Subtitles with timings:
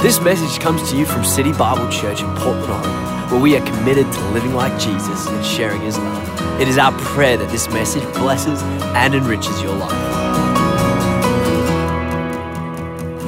[0.00, 3.66] This message comes to you from City Bible Church in Portland, Oregon, where we are
[3.66, 6.60] committed to living like Jesus and sharing his love.
[6.60, 8.62] It is our prayer that this message blesses
[8.94, 9.90] and enriches your life.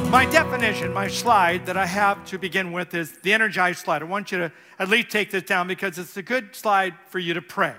[0.09, 4.01] My definition, my slide that I have to begin with is the energized slide.
[4.01, 7.19] I want you to at least take this down because it's a good slide for
[7.19, 7.75] you to pray.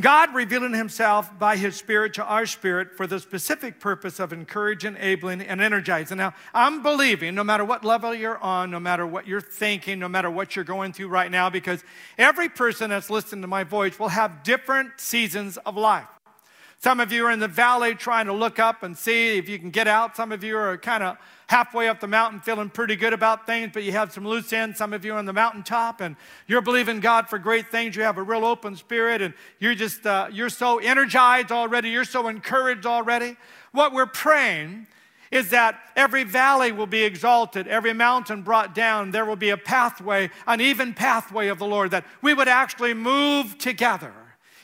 [0.00, 4.96] God revealing himself by his spirit to our spirit for the specific purpose of encouraging,
[4.96, 6.18] enabling, and energizing.
[6.18, 10.08] Now, I'm believing no matter what level you're on, no matter what you're thinking, no
[10.08, 11.82] matter what you're going through right now, because
[12.18, 16.08] every person that's listening to my voice will have different seasons of life.
[16.80, 19.58] Some of you are in the valley trying to look up and see if you
[19.58, 20.16] can get out.
[20.16, 21.16] Some of you are kind of
[21.48, 24.78] halfway up the mountain feeling pretty good about things, but you have some loose ends.
[24.78, 26.14] Some of you are on the mountaintop and
[26.46, 27.96] you're believing God for great things.
[27.96, 31.88] You have a real open spirit and you're just, uh, you're so energized already.
[31.88, 33.36] You're so encouraged already.
[33.72, 34.86] What we're praying
[35.30, 39.10] is that every valley will be exalted, every mountain brought down.
[39.10, 42.94] There will be a pathway, an even pathway of the Lord, that we would actually
[42.94, 44.12] move together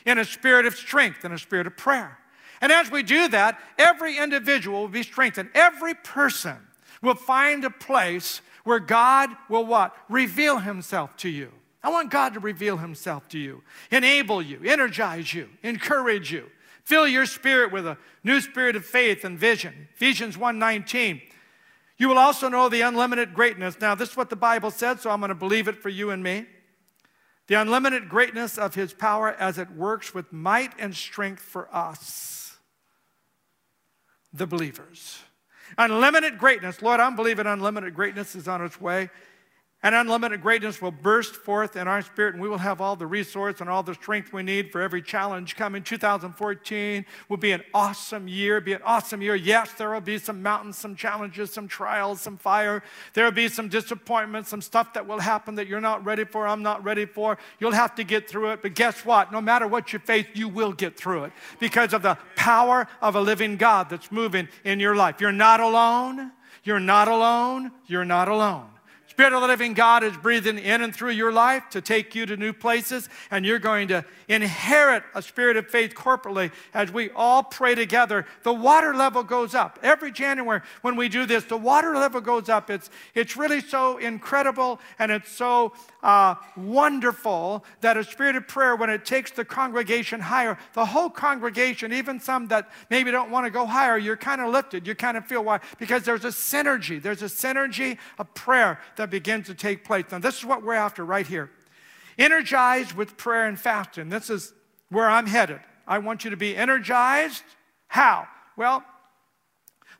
[0.05, 2.19] in a spirit of strength and a spirit of prayer.
[2.61, 5.49] And as we do that, every individual will be strengthened.
[5.53, 6.57] Every person
[7.01, 9.95] will find a place where God will what?
[10.09, 11.51] Reveal himself to you.
[11.83, 16.49] I want God to reveal himself to you, enable you, energize you, encourage you.
[16.83, 19.87] Fill your spirit with a new spirit of faith and vision.
[19.93, 21.21] Ephesians 1:19.
[21.97, 23.79] You will also know the unlimited greatness.
[23.79, 26.09] Now, this is what the Bible said, so I'm going to believe it for you
[26.09, 26.47] and me.
[27.47, 32.57] The unlimited greatness of his power as it works with might and strength for us,
[34.33, 35.19] the believers.
[35.77, 36.81] Unlimited greatness.
[36.81, 39.09] Lord, I'm believing unlimited greatness is on its way.
[39.85, 43.05] And unlimited greatness will burst forth in our spirit, and we will have all the
[43.05, 45.83] resource and all the strength we need for every challenge coming.
[45.83, 49.35] 2014 will be an awesome year, be an awesome year.
[49.35, 52.81] Yes, there will be some mountains, some challenges, some trials, some fire.
[53.13, 56.47] There will be some disappointments, some stuff that will happen that you're not ready for,
[56.47, 57.37] I'm not ready for.
[57.59, 58.63] You'll have to get through it.
[58.63, 59.31] But guess what?
[59.31, 63.15] No matter what you face, you will get through it because of the power of
[63.15, 65.21] a living God that's moving in your life.
[65.21, 66.31] You're not alone.
[66.63, 67.71] You're not alone.
[67.85, 68.74] You're not alone.
[69.15, 72.25] Spirit of the living God is breathing in and through your life to take you
[72.25, 77.09] to new places, and you're going to inherit a spirit of faith corporately as we
[77.11, 78.25] all pray together.
[78.43, 79.79] The water level goes up.
[79.81, 82.69] Every January when we do this, the water level goes up.
[82.69, 85.71] It's, it's really so incredible and it's so
[86.03, 91.09] uh, wonderful that a spirit of prayer, when it takes the congregation higher, the whole
[91.09, 94.85] congregation, even some that maybe don't want to go higher, you're kind of lifted.
[94.85, 95.61] You kind of feel why?
[95.79, 97.01] Because there's a synergy.
[97.01, 100.05] There's a synergy of prayer begins to take place.
[100.11, 101.49] Now, this is what we're after right here.
[102.17, 104.09] Energized with prayer and fasting.
[104.09, 104.53] This is
[104.89, 105.59] where I'm headed.
[105.87, 107.43] I want you to be energized.
[107.87, 108.27] How?
[108.55, 108.83] Well,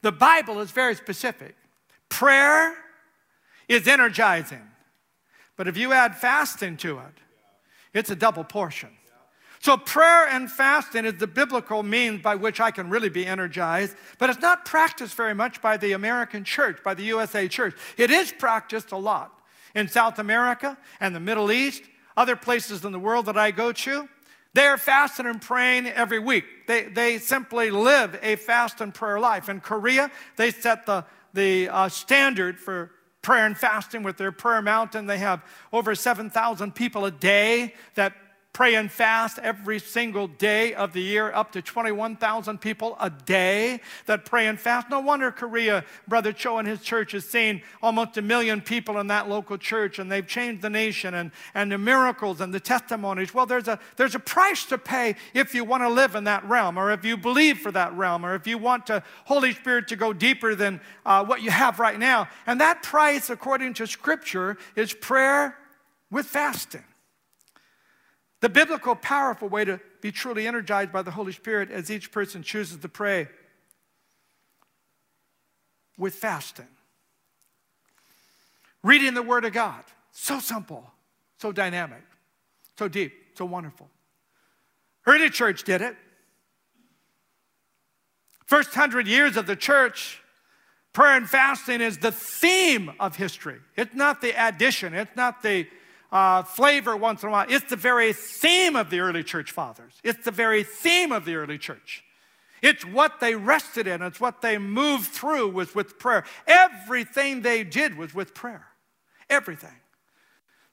[0.01, 1.55] the Bible is very specific.
[2.09, 2.75] Prayer
[3.67, 4.61] is energizing.
[5.57, 7.13] But if you add fasting to it,
[7.93, 8.89] it's a double portion.
[9.65, 13.95] So, prayer and fasting is the biblical means by which I can really be energized,
[14.19, 17.73] but it's not practiced very much by the American church, by the USA church.
[17.97, 19.33] It is practiced a lot
[19.73, 21.81] in South America and the Middle East,
[22.15, 24.07] other places in the world that I go to.
[24.53, 26.45] They are fasting and praying every week.
[26.67, 29.49] They, they simply live a fast and prayer life.
[29.49, 32.91] In Korea, they set the, the uh, standard for
[33.23, 35.07] prayer and fasting with their prayer mountain.
[35.07, 35.43] They have
[35.73, 38.13] over 7,000 people a day that
[38.55, 43.81] pray and fast every single day of the year, up to 21,000 people a day
[44.05, 44.89] that pray and fast.
[44.89, 49.07] No wonder Korea, Brother Cho and his church has seen almost a million people in
[49.07, 53.33] that local church, and they've changed the nation and, and the miracles and the testimonies.
[53.33, 56.45] Well, there's a, there's a price to pay if you want to live in that
[56.45, 59.89] realm, or if you believe for that realm, or if you want to Holy Spirit
[59.89, 62.29] to go deeper than uh, what you have right now.
[62.47, 65.57] And that price, according to Scripture, is prayer
[66.09, 66.85] with fasting.
[68.45, 72.43] The biblical, powerful way to be truly energized by the Holy Spirit as each person
[72.43, 73.27] chooses to pray
[75.97, 76.67] with fasting.
[78.83, 79.83] Reading the Word of God.
[80.11, 80.85] So simple,
[81.39, 82.03] so dynamic,
[82.77, 83.89] so deep, so wonderful.
[85.07, 85.95] Early church did it.
[88.45, 90.21] First hundred years of the church,
[90.93, 93.57] prayer and fasting is the theme of history.
[93.75, 95.65] It's not the addition, it's not the
[96.11, 97.45] uh, flavor once in a while.
[97.49, 99.93] It's the very theme of the early church fathers.
[100.03, 102.03] It's the very theme of the early church.
[102.61, 104.01] It's what they rested in.
[104.01, 106.23] It's what they moved through was with prayer.
[106.47, 108.65] Everything they did was with prayer.
[109.29, 109.75] Everything.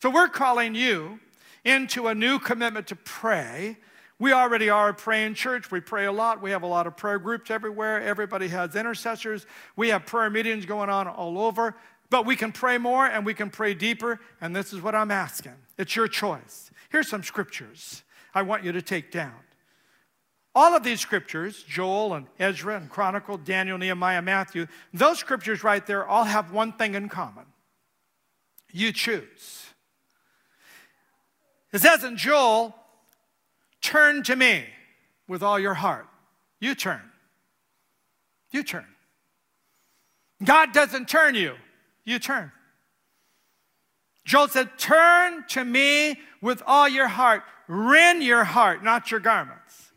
[0.01, 1.21] So we're calling you
[1.65, 3.77] into a new commitment to pray.
[4.19, 5.71] We already are a praying church.
[5.71, 6.41] We pray a lot.
[6.41, 8.01] We have a lot of prayer groups everywhere.
[8.01, 9.47] Everybody has intercessors.
[9.77, 11.75] We have prayer meetings going on all over.
[12.13, 15.11] But we can pray more and we can pray deeper, and this is what I'm
[15.11, 15.55] asking.
[15.79, 16.71] It's your choice.
[16.91, 18.03] Here's some scriptures
[18.35, 19.33] I want you to take down.
[20.55, 25.87] All of these scriptures, Joel and Ezra and Chronicle, Daniel, Nehemiah, Matthew, those scriptures right
[25.87, 27.47] there all have one thing in common.
[28.71, 29.69] You choose.
[31.73, 32.75] It says in Joel,
[33.81, 34.65] turn to me
[35.29, 36.09] with all your heart.
[36.61, 37.01] You turn.
[38.51, 38.85] You turn.
[40.45, 41.55] God doesn't turn you,
[42.05, 42.53] you turn.
[44.25, 47.43] Joel said, Turn to me with all your heart.
[47.69, 49.93] Rend your heart, not your garments.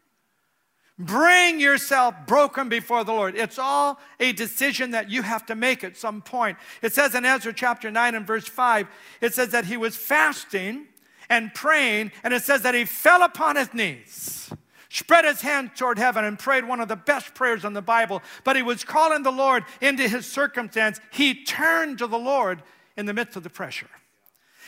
[0.98, 3.36] Bring yourself broken before the Lord.
[3.36, 6.58] It's all a decision that you have to make at some point.
[6.82, 8.88] It says in Ezra chapter 9 and verse 5,
[9.20, 10.88] it says that he was fasting
[11.28, 14.54] and praying, and it says that he fell upon his knees
[14.96, 18.22] spread his hands toward heaven and prayed one of the best prayers in the Bible.
[18.46, 21.02] But he was calling the Lord into his circumstance.
[21.12, 22.64] He turned to the Lord
[22.96, 23.90] in the midst of the pressure.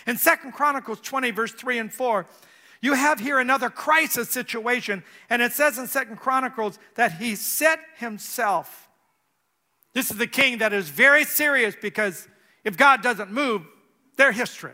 [0.06, 2.27] In Second Chronicles 20, verse 3 and 4,
[2.81, 7.79] you have here another crisis situation, and it says in Second Chronicles that he set
[7.97, 8.89] himself.
[9.94, 12.27] This is the king that is very serious because
[12.65, 13.63] if God doesn't move,
[14.18, 14.74] they're history.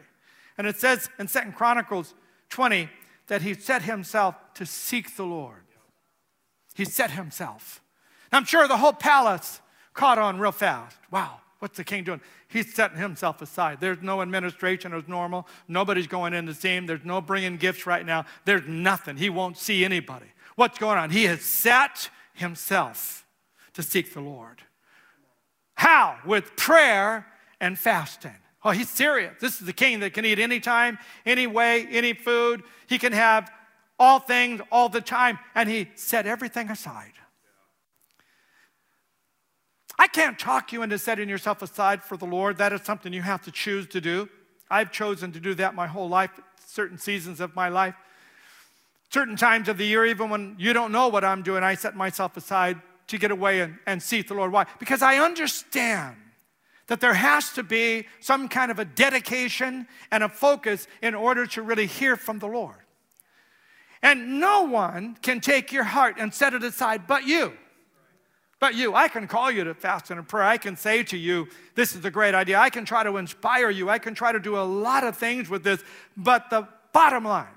[0.58, 2.16] And it says in Second Chronicles
[2.50, 2.90] 20
[3.28, 5.64] that he set himself to seek the Lord.
[6.76, 7.82] He set himself.
[8.32, 9.62] I'm sure the whole palace
[9.94, 10.98] caught on real fast.
[11.12, 12.22] Wow, what's the king doing?
[12.48, 13.80] He's setting himself aside.
[13.80, 15.48] There's no administration as normal.
[15.68, 16.86] Nobody's going in to see him.
[16.86, 18.26] There's no bringing gifts right now.
[18.46, 19.18] There's nothing.
[19.18, 20.26] He won't see anybody.
[20.56, 21.10] What's going on?
[21.10, 23.26] He has set himself
[23.74, 24.62] to seek the Lord.
[25.76, 26.18] How?
[26.26, 27.28] With prayer
[27.60, 28.36] and fasting.
[28.66, 29.34] Oh, he's serious.
[29.40, 32.64] This is the king that can eat anytime, any way, any food.
[32.88, 33.52] He can have
[34.00, 37.12] all things all the time, and he set everything aside.
[40.00, 42.58] I can't talk you into setting yourself aside for the Lord.
[42.58, 44.28] That is something you have to choose to do.
[44.70, 46.32] I've chosen to do that my whole life,
[46.66, 47.96] certain seasons of my life.
[49.12, 51.96] Certain times of the year, even when you don't know what I'm doing, I set
[51.96, 54.52] myself aside to get away and, and seek the Lord.
[54.52, 54.66] Why?
[54.80, 56.16] Because I understand
[56.88, 61.46] that there has to be some kind of a dedication and a focus in order
[61.48, 62.76] to really hear from the Lord.
[64.02, 67.54] And no one can take your heart and set it aside but you.
[68.60, 70.46] But you, I can call you to fast and prayer.
[70.46, 72.60] I can say to you, this is a great idea.
[72.60, 73.90] I can try to inspire you.
[73.90, 75.84] I can try to do a lot of things with this.
[76.16, 77.48] But the bottom line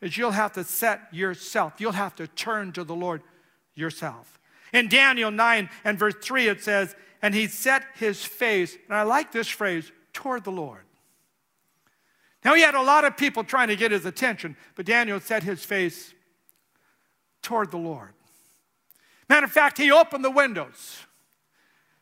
[0.00, 3.22] is you'll have to set yourself, you'll have to turn to the Lord
[3.74, 4.38] yourself.
[4.72, 9.02] In Daniel 9 and verse 3, it says, and he set his face, and I
[9.02, 10.82] like this phrase, toward the Lord.
[12.44, 15.42] Now, he had a lot of people trying to get his attention, but Daniel set
[15.42, 16.14] his face
[17.42, 18.10] toward the Lord.
[19.28, 21.06] Matter of fact, he opened the windows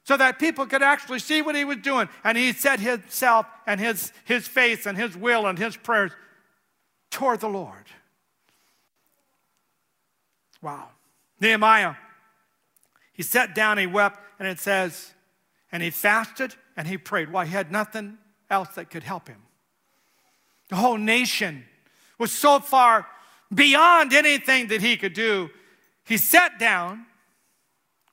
[0.05, 2.09] so that people could actually see what he was doing.
[2.23, 6.13] And he set himself and his, his face and his will and his prayers
[7.11, 7.87] toward the Lord.
[10.61, 10.89] Wow.
[11.41, 11.95] Nehemiah
[13.15, 15.15] he sat down, he wept, and it says,
[15.73, 17.33] and he fasted and he prayed.
[17.33, 17.47] Why?
[17.47, 18.19] He had nothing
[18.51, 19.41] else that could help him.
[20.69, 21.65] The whole nation
[22.19, 23.07] was so far
[23.53, 25.51] beyond anything that he could do.
[26.05, 27.07] He sat down,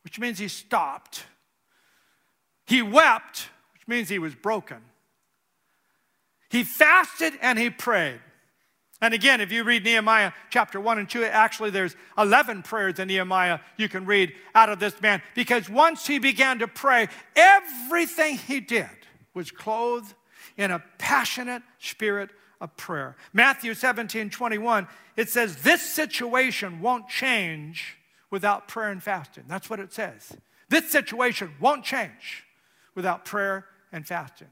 [0.03, 1.25] which means he stopped.
[2.65, 4.77] He wept, which means he was broken.
[6.49, 8.19] He fasted and he prayed.
[9.01, 13.07] And again, if you read Nehemiah chapter 1 and 2, actually there's 11 prayers in
[13.07, 15.23] Nehemiah you can read out of this man.
[15.33, 18.89] Because once he began to pray, everything he did
[19.33, 20.13] was clothed
[20.55, 22.29] in a passionate spirit
[22.59, 23.15] of prayer.
[23.33, 27.97] Matthew 17 21, it says, This situation won't change
[28.29, 29.45] without prayer and fasting.
[29.47, 30.31] That's what it says.
[30.69, 32.45] This situation won't change
[32.93, 34.47] without prayer and fasting.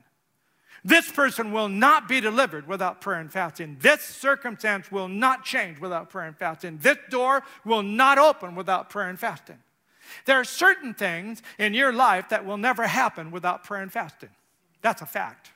[0.83, 3.77] This person will not be delivered without prayer and fasting.
[3.81, 6.79] This circumstance will not change without prayer and fasting.
[6.81, 9.57] This door will not open without prayer and fasting.
[10.25, 14.29] There are certain things in your life that will never happen without prayer and fasting.
[14.81, 15.51] That's a fact.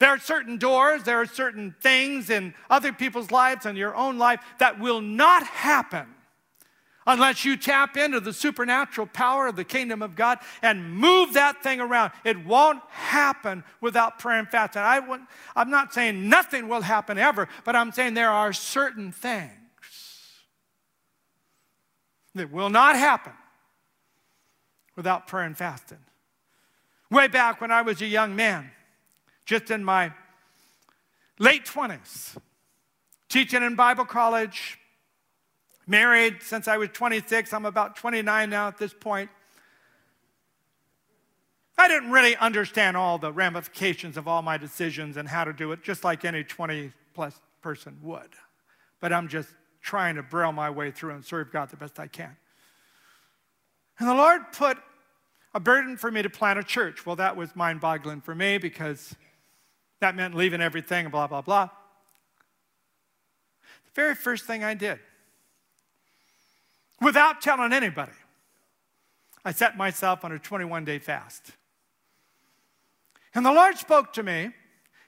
[0.00, 4.18] There are certain doors, there are certain things in other people's lives and your own
[4.18, 6.13] life that will not happen
[7.06, 11.62] unless you tap into the supernatural power of the kingdom of God and move that
[11.62, 12.12] thing around.
[12.24, 14.82] It won't happen without prayer and fasting.
[14.82, 14.98] I
[15.56, 19.50] am not saying nothing will happen ever, but I'm saying there are certain things
[22.34, 23.32] that will not happen
[24.96, 25.98] without prayer and fasting.
[27.10, 28.70] Way back when I was a young man,
[29.44, 30.12] just in my
[31.38, 32.36] late 20s,
[33.28, 34.78] teaching in Bible college,
[35.86, 37.52] Married since I was 26.
[37.52, 39.30] I'm about 29 now at this point.
[41.76, 45.72] I didn't really understand all the ramifications of all my decisions and how to do
[45.72, 48.30] it, just like any 20 plus person would.
[49.00, 49.48] But I'm just
[49.82, 52.36] trying to braille my way through and serve God the best I can.
[53.98, 54.78] And the Lord put
[55.52, 57.04] a burden for me to plant a church.
[57.04, 59.14] Well, that was mind boggling for me because
[60.00, 61.66] that meant leaving everything, and blah, blah, blah.
[63.84, 64.98] The very first thing I did,
[67.00, 68.12] without telling anybody,
[69.44, 71.52] I set myself on a 21 day fast.
[73.34, 74.50] And the Lord spoke to me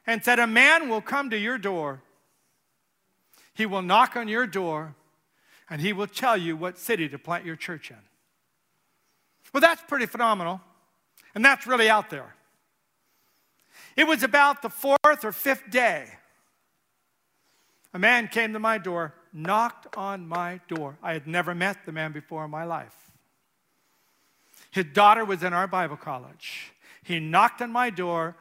[0.06, 2.02] and said, A man will come to your door.
[3.54, 4.94] He will knock on your door
[5.70, 7.96] and he will tell you what city to plant your church in.
[9.52, 10.60] Well, that's pretty phenomenal.
[11.34, 12.34] And that's really out there.
[13.96, 16.08] It was about the fourth or fifth day.
[17.94, 20.96] A man came to my door, knocked on my door.
[21.02, 22.94] I had never met the man before in my life.
[24.70, 26.72] His daughter was in our Bible college.
[27.02, 28.36] He knocked on my door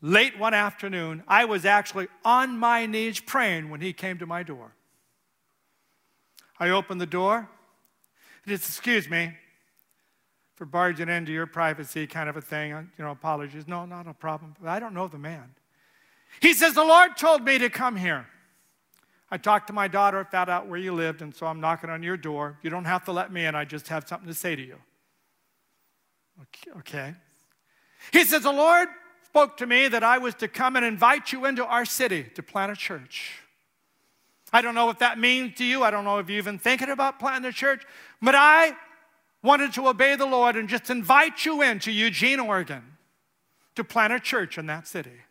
[0.00, 1.22] late one afternoon.
[1.28, 4.74] I was actually on my knees praying when he came to my door.
[6.58, 7.48] I opened the door.
[8.46, 9.32] Just excuse me
[10.56, 12.72] for barging into your privacy, kind of a thing.
[12.72, 13.66] Uh, you know, apologies.
[13.66, 14.54] No, not a problem.
[14.60, 15.54] But I don't know the man.
[16.40, 18.26] He says, The Lord told me to come here.
[19.32, 22.02] I talked to my daughter, found out where you lived, and so I'm knocking on
[22.02, 22.58] your door.
[22.60, 23.54] You don't have to let me in.
[23.54, 24.76] I just have something to say to you.
[26.76, 27.14] Okay.
[28.12, 28.88] He says, The Lord
[29.24, 32.42] spoke to me that I was to come and invite you into our city to
[32.42, 33.38] plant a church.
[34.52, 35.82] I don't know what that means to you.
[35.82, 37.84] I don't know if you're even thinking about planting a church,
[38.20, 38.76] but I
[39.42, 42.82] wanted to obey the Lord and just invite you into Eugene, Oregon
[43.76, 45.22] to plant a church in that city.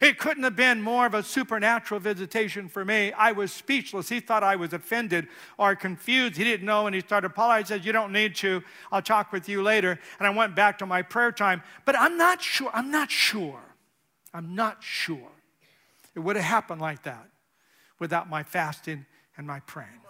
[0.00, 3.12] It couldn't have been more of a supernatural visitation for me.
[3.12, 4.08] I was speechless.
[4.08, 6.36] He thought I was offended or confused.
[6.36, 7.78] He didn't know, and he started apologizing.
[7.78, 8.62] He said, You don't need to.
[8.90, 9.98] I'll talk with you later.
[10.18, 11.62] And I went back to my prayer time.
[11.84, 12.70] But I'm not sure.
[12.74, 13.60] I'm not sure.
[14.32, 15.30] I'm not sure
[16.14, 17.28] it would have happened like that
[17.98, 20.00] without my fasting and my praying.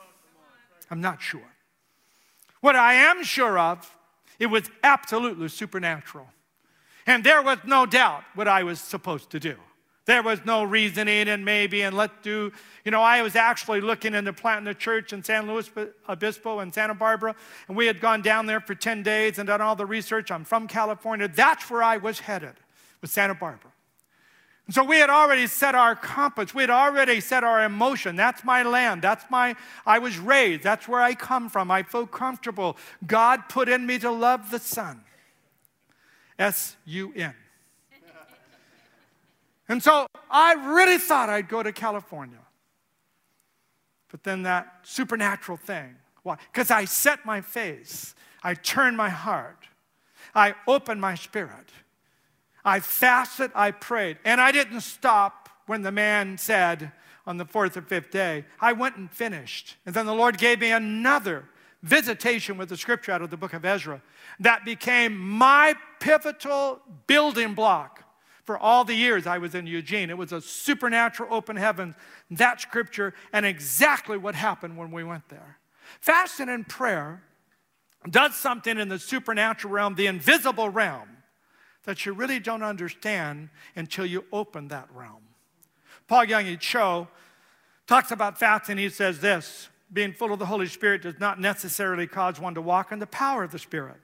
[0.90, 1.52] I'm not sure.
[2.60, 3.96] What I am sure of,
[4.38, 6.28] it was absolutely supernatural.
[7.06, 9.56] And there was no doubt what I was supposed to do.
[10.06, 12.52] There was no reasoning and maybe and let's do,
[12.84, 15.70] you know, I was actually looking into planting a church in San Luis
[16.08, 17.34] Obispo and Santa Barbara,
[17.68, 20.30] and we had gone down there for 10 days and done all the research.
[20.30, 21.28] I'm from California.
[21.28, 22.54] That's where I was headed,
[23.00, 23.70] was Santa Barbara.
[24.66, 26.54] And so we had already set our compass.
[26.54, 28.16] We had already set our emotion.
[28.16, 29.02] That's my land.
[29.02, 30.62] That's my, I was raised.
[30.62, 31.70] That's where I come from.
[31.70, 32.76] I feel comfortable.
[33.06, 35.02] God put in me to love the Son.
[36.38, 37.34] S U N.
[39.68, 42.38] And so I really thought I'd go to California.
[44.10, 46.36] But then that supernatural thing, why?
[46.52, 49.66] Because I set my face, I turned my heart,
[50.34, 51.70] I opened my spirit.
[52.64, 56.92] I fasted, I prayed, and I didn't stop when the man said
[57.26, 59.76] on the fourth or fifth day, I went and finished.
[59.84, 61.44] And then the Lord gave me another
[61.82, 64.00] visitation with the scripture out of the book of Ezra
[64.40, 68.03] that became my pivotal building block
[68.44, 70.10] for all the years I was in Eugene.
[70.10, 71.94] It was a supernatural open heaven,
[72.30, 75.58] that scripture, and exactly what happened when we went there.
[76.00, 77.22] Fasting and prayer
[78.08, 81.08] does something in the supernatural realm, the invisible realm,
[81.84, 85.22] that you really don't understand until you open that realm.
[86.06, 87.08] Paul Yonggi Cho
[87.86, 88.76] talks about fasting.
[88.76, 92.60] He says this being full of the Holy Spirit does not necessarily cause one to
[92.60, 93.96] walk in the power of the Spirit.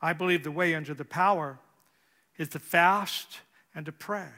[0.00, 1.58] I believe the way into the power
[2.36, 3.40] is to fast
[3.74, 4.28] and to pray.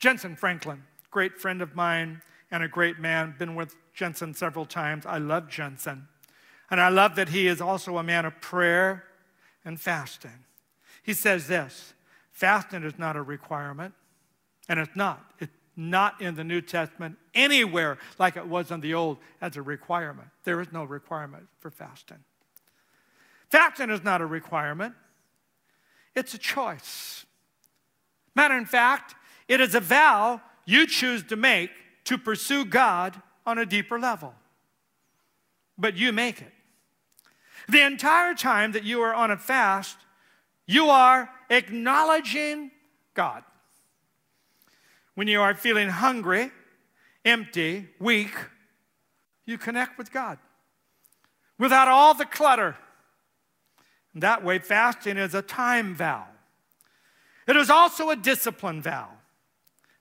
[0.00, 5.06] Jentezen Franklin, great friend of mine and a great man, been with Jentezen several times.
[5.06, 6.02] I love Jentezen.
[6.70, 9.04] And I love that he is also a man of prayer
[9.64, 10.44] and fasting.
[11.02, 11.94] He says this
[12.30, 13.94] fasting is not a requirement,
[14.68, 15.32] and it's not.
[15.38, 19.62] It's not in the New Testament anywhere like it was in the Old as a
[19.62, 20.28] requirement.
[20.44, 22.24] There is no requirement for fasting.
[23.50, 24.94] Fasting is not a requirement,
[26.14, 27.25] it's a choice.
[28.36, 29.14] Matter of fact,
[29.48, 31.70] it is a vow you choose to make
[32.04, 34.34] to pursue God on a deeper level.
[35.78, 36.52] But you make it.
[37.68, 39.96] The entire time that you are on a fast,
[40.66, 42.70] you are acknowledging
[43.14, 43.42] God.
[45.14, 46.52] When you are feeling hungry,
[47.24, 48.36] empty, weak,
[49.46, 50.38] you connect with God
[51.58, 52.76] without all the clutter.
[54.14, 56.26] that way, fasting is a time vow.
[57.46, 59.08] It is also a discipline vow.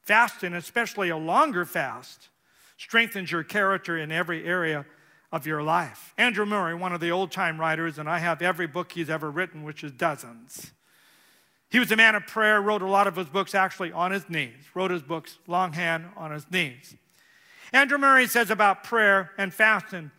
[0.01, 2.29] Fasting, especially a longer fast,
[2.77, 4.85] strengthens your character in every area
[5.31, 6.13] of your life.
[6.17, 9.29] Andrew Murray, one of the old time writers, and I have every book he's ever
[9.29, 10.71] written, which is dozens.
[11.69, 14.29] He was a man of prayer, wrote a lot of his books actually on his
[14.29, 16.95] knees, wrote his books longhand on his knees.
[17.73, 20.11] Andrew Murray says about prayer and fasting,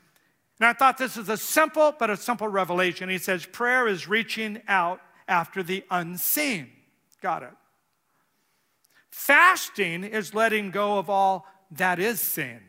[0.59, 3.09] and I thought this is a simple but a simple revelation.
[3.09, 6.73] He says, prayer is reaching out after the unseen.
[7.27, 7.55] Got it.
[9.11, 12.61] Fasting is letting go of all that is seen.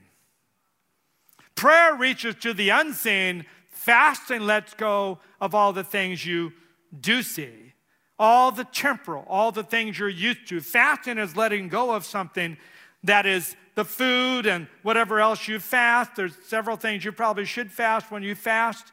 [1.53, 6.53] Prayer reaches to the unseen, fasting lets go of all the things you
[6.99, 7.73] do see,
[8.17, 10.59] all the temporal, all the things you're used to.
[10.59, 12.57] Fasting is letting go of something
[13.03, 16.15] that is the food and whatever else you fast.
[16.15, 18.91] There's several things you probably should fast when you fast.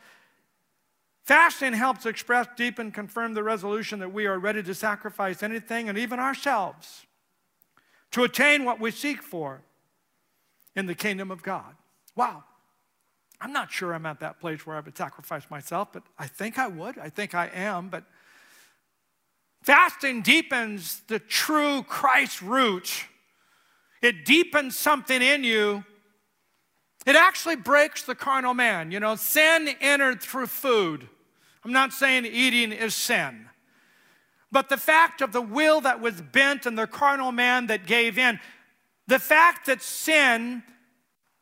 [1.25, 5.97] Fasting helps express, deepen, confirm the resolution that we are ready to sacrifice anything and
[5.97, 7.07] even ourselves
[8.11, 9.62] to attain what we seek for
[10.76, 11.75] in the kingdom of God.
[12.14, 12.45] Wow.
[13.40, 16.59] I'm not sure I'm at that place where I would sacrifice myself, but I think
[16.59, 16.99] I would.
[16.99, 17.88] I think I am.
[17.88, 18.04] But
[19.62, 23.07] fasting deepens the true Christ root,
[24.02, 25.85] it deepens something in you.
[27.07, 28.90] It actually breaks the carnal man.
[28.90, 31.09] You know, sin entered through food.
[31.64, 33.49] I'm not saying eating is sin.
[34.52, 38.18] But the fact of the will that was bent and the carnal man that gave
[38.18, 38.38] in,
[39.06, 40.62] the fact that sin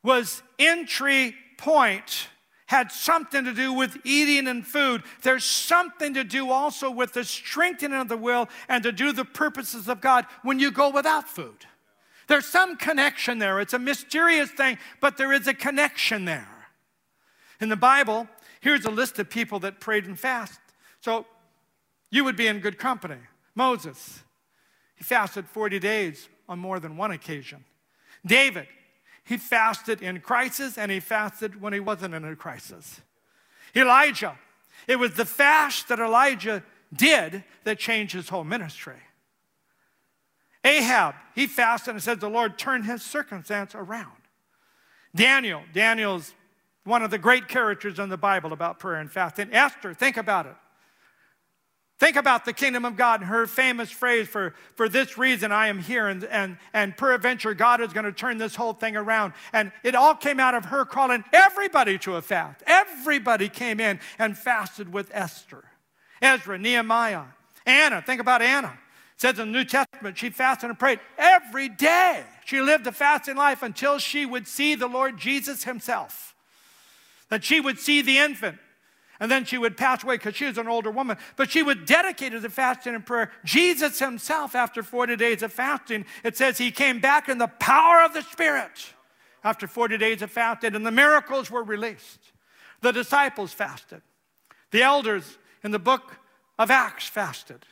[0.02, 2.28] was entry point
[2.66, 5.02] had something to do with eating and food.
[5.22, 9.26] There's something to do also with the strengthening of the will and to do the
[9.26, 11.66] purposes of God when you go without food.
[12.28, 13.60] There's some connection there.
[13.60, 16.48] It's a mysterious thing, but there is a connection there.
[17.60, 18.26] In the Bible,
[18.62, 20.58] here's a list of people that prayed and fasted.
[21.00, 21.26] So
[22.10, 23.18] you would be in good company.
[23.54, 24.22] Moses,
[24.94, 27.64] he fasted 40 days on more than one occasion.
[28.24, 28.68] David,
[29.24, 33.00] he fasted in crisis and he fasted when he wasn't in a crisis.
[33.74, 34.38] Elijah,
[34.86, 36.62] it was the fast that Elijah
[36.94, 38.96] did that changed his whole ministry.
[40.64, 44.12] Ahab, he fasted and said the Lord turned his circumstance around.
[45.14, 46.32] Daniel, Daniel's
[46.84, 49.52] one of the great characters in the Bible about prayer and fasting.
[49.52, 50.54] Esther, think about it.
[52.02, 55.68] Think about the kingdom of God and her famous phrase for, for this reason I
[55.68, 59.34] am here, and, and, and peradventure God is going to turn this whole thing around.
[59.52, 62.60] And it all came out of her calling everybody to a fast.
[62.66, 65.62] Everybody came in and fasted with Esther,
[66.20, 67.26] Ezra, Nehemiah,
[67.66, 68.02] Anna.
[68.02, 68.76] Think about Anna.
[69.14, 72.24] It says in the New Testament, she fasted and prayed every day.
[72.44, 76.31] She lived a fasting life until she would see the Lord Jesus himself.
[77.32, 78.58] That she would see the infant
[79.18, 81.16] and then she would pass away because she was an older woman.
[81.36, 83.32] But she was dedicated to the fasting and prayer.
[83.42, 88.04] Jesus himself, after 40 days of fasting, it says he came back in the power
[88.04, 88.92] of the Spirit
[89.42, 92.20] after 40 days of fasting, and the miracles were released.
[92.82, 94.02] The disciples fasted.
[94.70, 96.16] The elders in the book
[96.58, 97.64] of Acts fasted.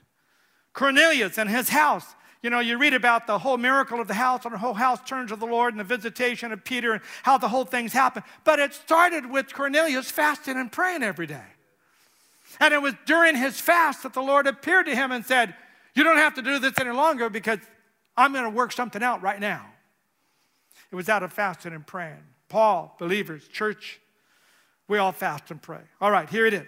[0.73, 4.45] Cornelius and his house you know, you read about the whole miracle of the house,
[4.45, 7.37] and the whole house turns to the Lord, and the visitation of Peter, and how
[7.37, 8.25] the whole thing's happened.
[8.45, 11.45] But it started with Cornelius fasting and praying every day.
[12.59, 15.55] And it was during his fast that the Lord appeared to him and said,
[15.95, 17.59] You don't have to do this any longer because
[18.17, 19.67] I'm going to work something out right now.
[20.91, 22.25] It was out of fasting and praying.
[22.49, 24.01] Paul, believers, church,
[24.89, 25.83] we all fast and pray.
[26.01, 26.67] All right, here it is.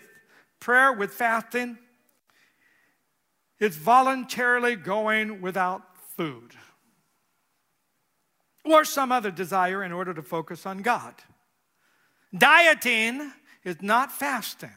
[0.61, 1.77] Prayer with fasting
[3.63, 5.83] it's voluntarily going without
[6.17, 6.51] food
[8.65, 11.15] or some other desire in order to focus on God.
[12.37, 13.31] Dieting
[13.63, 14.73] is not fasting.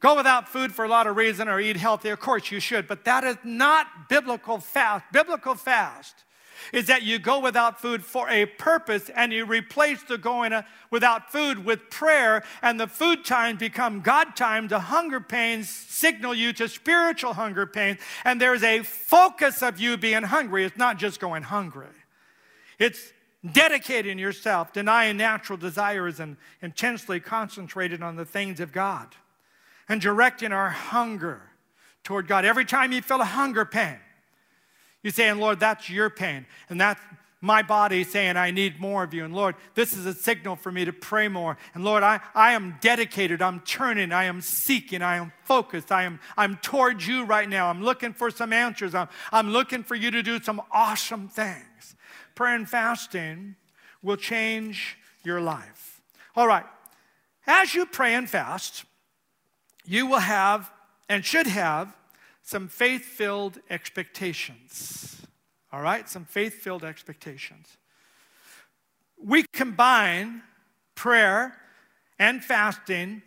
[0.00, 2.88] Go without food for a lot of reason or eat healthy, of course you should,
[2.88, 5.04] but that is not biblical fast.
[5.12, 6.24] Biblical fast
[6.72, 10.62] is that you go without food for a purpose and you replace the going uh,
[10.90, 14.68] without food with prayer, and the food times become God time.
[14.68, 19.96] The hunger pains signal you to spiritual hunger pains, and there's a focus of you
[19.96, 20.64] being hungry.
[20.64, 21.86] It's not just going hungry,
[22.78, 23.12] it's
[23.52, 29.14] dedicating yourself, denying natural desires, and intensely concentrated on the things of God,
[29.88, 31.42] and directing our hunger
[32.02, 32.44] toward God.
[32.44, 33.98] Every time you feel a hunger pain,
[35.02, 36.46] you're saying, Lord, that's your pain.
[36.68, 37.00] And that's
[37.40, 39.24] my body saying, I need more of you.
[39.24, 41.56] And Lord, this is a signal for me to pray more.
[41.72, 43.40] And Lord, I, I am dedicated.
[43.40, 44.12] I'm turning.
[44.12, 45.02] I am seeking.
[45.02, 45.92] I am focused.
[45.92, 47.68] I am I'm towards you right now.
[47.68, 48.94] I'm looking for some answers.
[48.94, 51.94] I'm, I'm looking for you to do some awesome things.
[52.34, 53.54] Prayer and fasting
[54.02, 56.00] will change your life.
[56.34, 56.66] All right.
[57.46, 58.84] As you pray and fast,
[59.84, 60.70] you will have
[61.08, 61.96] and should have
[62.48, 65.20] some faith filled expectations.
[65.70, 66.08] All right?
[66.08, 67.76] Some faith filled expectations.
[69.22, 70.40] We combine
[70.94, 71.54] prayer
[72.18, 73.20] and fasting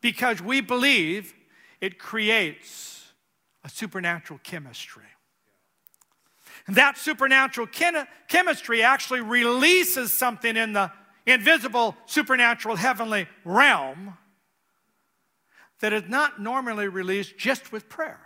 [0.00, 1.34] because we believe
[1.82, 3.12] it creates
[3.64, 5.02] a supernatural chemistry.
[6.66, 10.90] And that supernatural chem- chemistry actually releases something in the
[11.26, 14.16] invisible, supernatural, heavenly realm
[15.80, 18.23] that is not normally released just with prayer.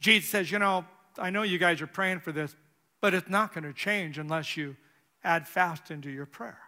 [0.00, 0.84] Jesus says, You know,
[1.18, 2.54] I know you guys are praying for this,
[3.00, 4.76] but it's not going to change unless you
[5.24, 6.58] add fast into your prayer.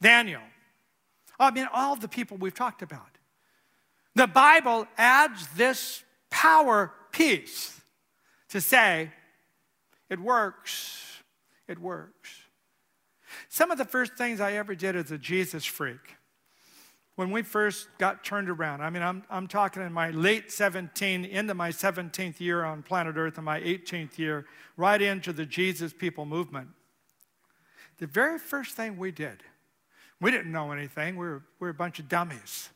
[0.00, 0.42] Daniel,
[1.38, 3.18] I mean, all the people we've talked about.
[4.14, 7.80] The Bible adds this power piece
[8.48, 9.10] to say,
[10.08, 11.22] it works,
[11.68, 12.30] it works.
[13.48, 16.16] Some of the first things I ever did as a Jesus freak,
[17.20, 21.26] when we first got turned around, I mean, I'm, I'm talking in my late 17,
[21.26, 24.46] into my 17th year on planet Earth, and my 18th year,
[24.78, 26.68] right into the Jesus People movement.
[27.98, 29.42] The very first thing we did,
[30.18, 32.70] we didn't know anything, we were, we were a bunch of dummies.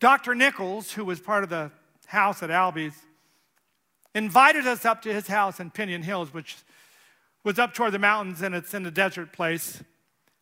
[0.00, 0.34] Dr.
[0.34, 1.70] Nichols, who was part of the
[2.06, 2.94] house at Albies,
[4.14, 6.56] invited us up to his house in Pinon Hills, which
[7.44, 9.82] was up toward the mountains and it's in a desert place.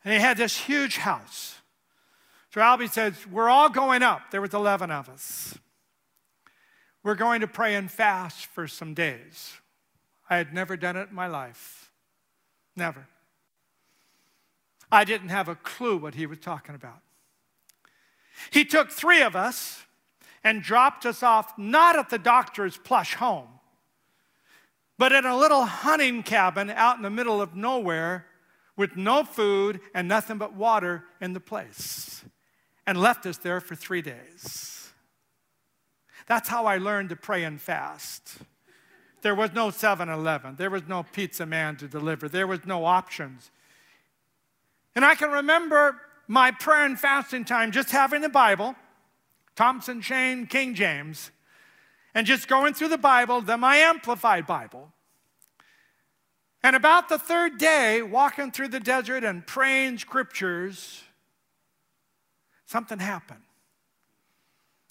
[0.05, 1.59] And he had this huge house.
[2.53, 4.31] So Albie says, We're all going up.
[4.31, 5.59] There was 11 of us.
[7.03, 9.55] We're going to pray and fast for some days.
[10.29, 11.91] I had never done it in my life.
[12.77, 13.07] Never.
[14.93, 17.01] I didn't have a clue what he was talking about.
[18.51, 19.85] He took three of us
[20.43, 23.49] and dropped us off not at the doctor's plush home,
[24.99, 28.27] but in a little hunting cabin out in the middle of nowhere
[28.81, 32.25] with no food and nothing but water in the place,
[32.87, 34.91] and left us there for three days.
[36.27, 38.39] That's how I learned to pray and fast.
[39.21, 42.87] There was no 7 Eleven, there was no pizza man to deliver, there was no
[42.87, 43.51] options.
[44.95, 48.75] And I can remember my prayer and fasting time just having the Bible,
[49.57, 51.31] Thompson Chain, King James,
[52.15, 54.91] and just going through the Bible, then my Amplified Bible.
[56.63, 61.03] And about the third day, walking through the desert and praying scriptures,
[62.67, 63.41] something happened.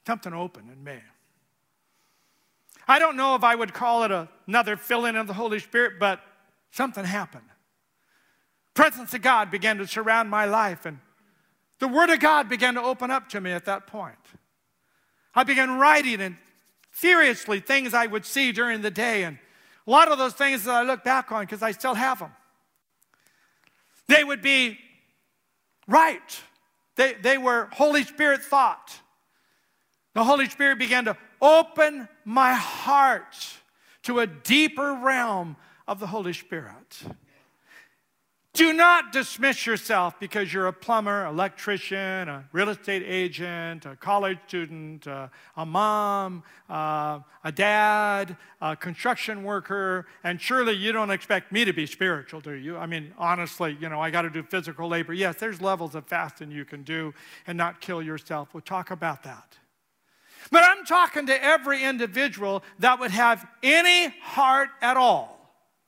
[0.08, 0.97] Something opened in me.
[2.88, 6.21] I don't know if I would call it another filling of the Holy Spirit, but
[6.71, 7.43] something happened.
[8.73, 10.97] Presence of God began to surround my life, and
[11.77, 14.15] the Word of God began to open up to me at that point.
[15.36, 16.38] I began writing and
[16.89, 19.38] furiously things I would see during the day, and
[19.89, 22.32] a lot of those things that I look back on because I still have them.
[24.08, 24.78] They would be
[25.88, 26.41] right.
[26.95, 28.99] They, they were Holy Spirit thought.
[30.13, 33.36] The Holy Spirit began to open my heart
[34.04, 35.56] to a deeper realm
[35.88, 37.02] of the Holy Spirit.
[38.60, 44.38] Do not dismiss yourself because you're a plumber, electrician, a real estate agent, a college
[44.48, 51.54] student, uh, a mom, uh, a dad, a construction worker, and surely you don't expect
[51.54, 52.76] me to be spiritual, do you?
[52.76, 55.13] I mean, honestly, you know, I got to do physical labor.
[55.13, 57.13] Yes, there's levels of fasting you can do
[57.48, 58.50] and not kill yourself.
[58.54, 59.58] We'll talk about that.
[60.52, 65.38] But I'm talking to every individual that would have any heart at all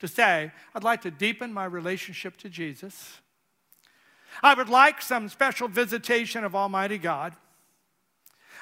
[0.02, 3.20] to say, I'd like to deepen my relationship to Jesus.
[4.42, 7.36] I would like some special visitation of Almighty God.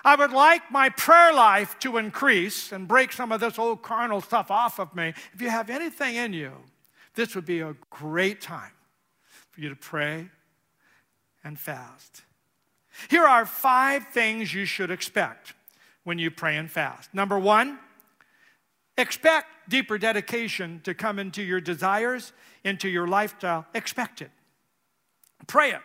[0.05, 4.21] I would like my prayer life to increase and break some of this old carnal
[4.21, 5.15] stuff off of me.
[5.33, 6.53] If you have anything in you,
[7.15, 8.73] this would be a great time
[9.51, 10.29] for you to pray
[11.43, 12.21] and fast.
[13.09, 15.55] Here are five things you should expect
[16.05, 17.15] when you pray and fast.
[17.15, 17.79] Number one,
[19.01, 22.33] expect deeper dedication to come into your desires,
[22.65, 23.67] into your lifestyle.
[23.75, 24.31] Expect it.
[25.47, 25.81] Pray it.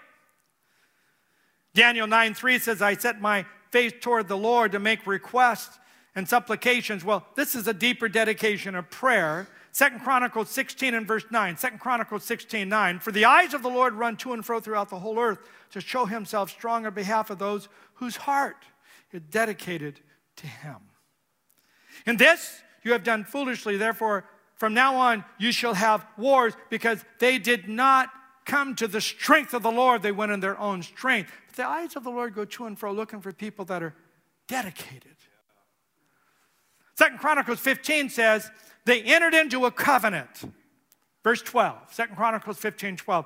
[1.73, 5.77] Daniel 9 3 says, I set my face toward the Lord to make requests
[6.15, 7.03] and supplications.
[7.03, 9.47] Well, this is a deeper dedication of prayer.
[9.73, 11.57] Second Chronicles 16 and verse 9.
[11.57, 12.99] Second Chronicles 16, 9.
[12.99, 15.39] For the eyes of the Lord run to and fro throughout the whole earth
[15.71, 18.63] to show himself strong on behalf of those whose heart
[19.11, 19.99] is dedicated
[20.37, 20.77] to him.
[22.05, 23.75] In this, you have done foolishly.
[23.75, 24.23] Therefore,
[24.55, 28.09] from now on, you shall have wars because they did not
[28.45, 30.01] come to the strength of the Lord.
[30.01, 31.31] They went in their own strength.
[31.47, 33.95] But the eyes of the Lord go to and fro looking for people that are
[34.47, 35.15] dedicated.
[36.93, 38.49] Second Chronicles 15 says,
[38.85, 40.53] they entered into a covenant.
[41.23, 43.25] Verse 12, Second Chronicles 15, 12.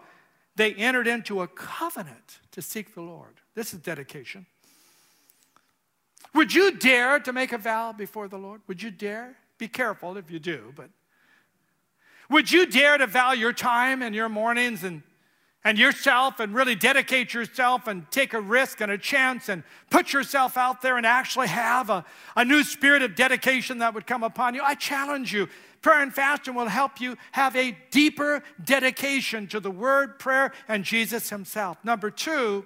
[0.56, 3.41] They entered into a covenant to seek the Lord.
[3.56, 4.45] This is dedication.
[6.34, 8.62] Would you dare to make a vow before the Lord?
[8.67, 9.36] Would you dare?
[9.60, 10.89] Be careful if you do, but
[12.30, 15.02] Would you dare to value your time and your mornings and,
[15.63, 20.13] and yourself and really dedicate yourself and take a risk and a chance and put
[20.13, 24.24] yourself out there and actually have a, a new spirit of dedication that would come
[24.24, 24.62] upon you?
[24.63, 25.50] I challenge you.
[25.82, 30.84] Prayer and fasting will help you have a deeper dedication to the word, prayer, and
[30.84, 31.78] Jesus Himself.
[31.84, 32.65] Number two,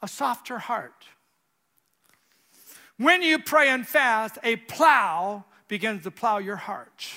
[0.00, 1.06] a softer heart.
[2.98, 7.08] When you pray and fast, a plow begins to plow your heart.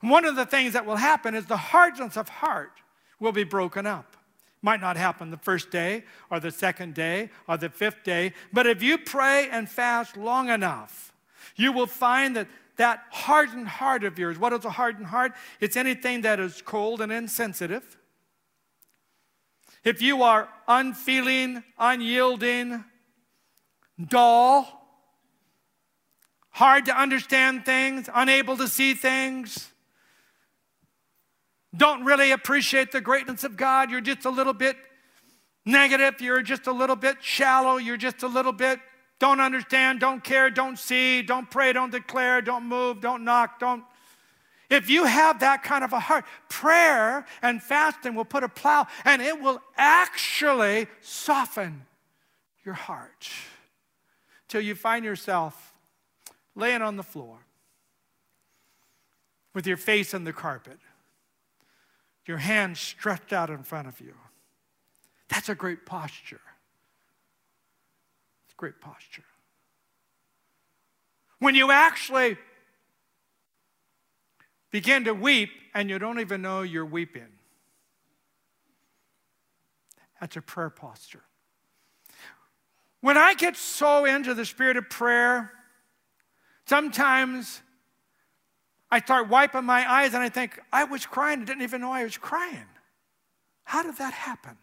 [0.00, 2.70] And one of the things that will happen is the hardness of heart
[3.18, 4.16] will be broken up.
[4.62, 8.68] Might not happen the first day or the second day or the fifth day, but
[8.68, 11.12] if you pray and fast long enough,
[11.56, 15.32] you will find that that hardened heart of yours, what is a hardened heart?
[15.58, 17.96] It's anything that is cold and insensitive.
[19.82, 22.84] If you are unfeeling, unyielding,
[24.06, 24.85] dull,
[26.56, 29.70] hard to understand things, unable to see things,
[31.76, 34.76] don't really appreciate the greatness of God, you're just a little bit
[35.66, 38.80] negative, you're just a little bit shallow, you're just a little bit
[39.18, 43.82] don't understand, don't care, don't see, don't pray, don't declare, don't move, don't knock, don't.
[44.68, 48.86] If you have that kind of a heart, prayer and fasting will put a plow
[49.04, 51.86] and it will actually soften
[52.64, 53.30] your heart
[54.48, 55.65] till you find yourself
[56.56, 57.38] laying on the floor
[59.54, 60.78] with your face on the carpet,
[62.26, 64.14] your hands stretched out in front of you.
[65.28, 66.40] That's a great posture
[68.46, 69.24] It's great posture.
[71.38, 72.38] When you actually
[74.70, 77.28] begin to weep and you don't even know you're weeping,
[80.20, 81.22] that's a prayer posture.
[83.02, 85.52] When I get so into the spirit of prayer,
[86.66, 87.62] sometimes
[88.90, 91.92] I start wiping my eyes and I think, I was crying, I didn't even know
[91.92, 92.66] I was crying.
[93.64, 94.56] How did that happen?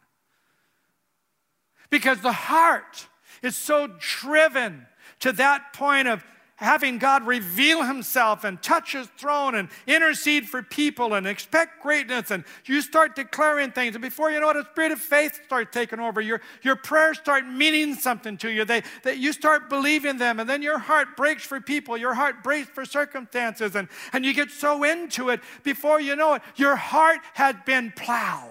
[1.90, 3.08] Because the heart
[3.42, 4.88] is so driven
[5.20, 6.24] to that point of
[6.64, 12.32] having God reveal himself and touch his throne and intercede for people and expect greatness.
[12.32, 13.96] And you start declaring things.
[13.96, 16.22] And before you know it, a spirit of faith starts taking over.
[16.22, 18.66] Your, your prayers start meaning something to you.
[18.66, 20.40] They, that you start believing them.
[20.40, 21.98] And then your heart breaks for people.
[21.98, 23.76] Your heart breaks for circumstances.
[23.76, 25.42] And, and you get so into it.
[25.64, 28.50] Before you know it, your heart has been plowed.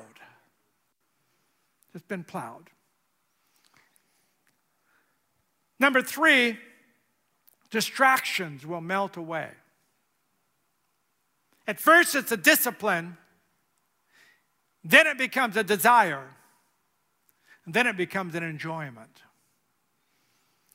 [1.95, 2.71] It's been plowed.
[5.79, 6.59] Number three,
[7.73, 9.49] distractions will melt away.
[11.67, 13.17] At first, it's a discipline,
[14.85, 16.29] then it becomes a desire,
[17.65, 19.23] and then it becomes an enjoyment.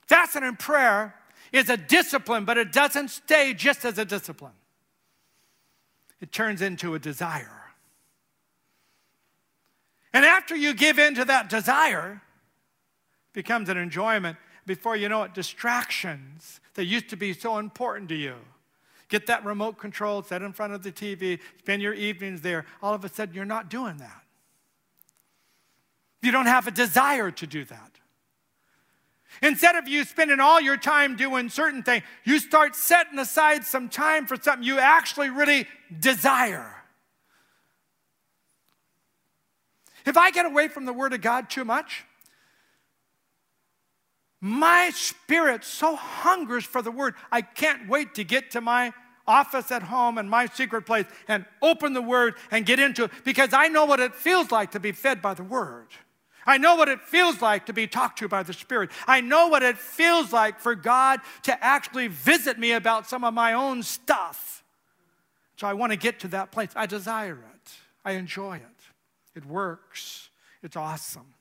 [0.08, 1.14] Fasting and prayer
[1.54, 4.54] is a discipline, but it doesn't stay just as a discipline.
[6.20, 7.64] It turns into a desire.
[10.14, 12.22] And after you give in to that desire,
[13.30, 18.10] it becomes an enjoyment before you know it, distractions that used to be so important
[18.10, 18.36] to you.
[19.10, 22.66] Get that remote control, set in front of the TV, spend your evenings there.
[22.84, 24.22] All of a sudden, you're not doing that.
[26.22, 27.92] You don't have a desire to do that.
[29.42, 33.88] Instead of you spending all your time doing certain things, you start setting aside some
[33.88, 35.68] time for something you actually really
[36.00, 36.74] desire.
[40.06, 42.04] If I get away from the Word of God too much,
[44.40, 47.16] my spirit so hungers for the word.
[47.32, 48.94] I can't wait to get to my
[49.26, 53.12] office at home and my secret place and open the word and get into it
[53.26, 55.88] because I know what it feels like to be fed by the word.
[56.48, 58.90] I know what it feels like to be talked to by the Spirit.
[59.06, 63.34] I know what it feels like for God to actually visit me about some of
[63.34, 64.64] my own stuff.
[65.58, 66.70] So I want to get to that place.
[66.74, 67.72] I desire it.
[68.06, 69.36] I enjoy it.
[69.36, 70.30] It works.
[70.64, 71.34] It's awesome.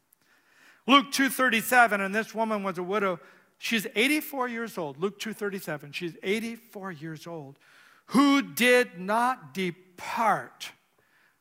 [0.87, 3.21] Luke 2:37 and this woman was a widow.
[3.59, 4.99] She's 84 years old.
[4.99, 5.93] Luke 2:37.
[5.93, 7.59] She's 84 years old.
[8.07, 10.73] Who did not depart